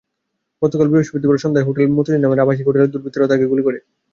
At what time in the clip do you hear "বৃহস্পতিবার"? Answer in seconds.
0.89-1.41